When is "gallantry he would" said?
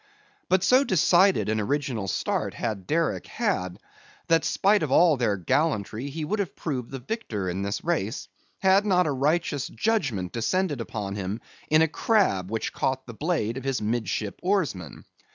5.37-6.39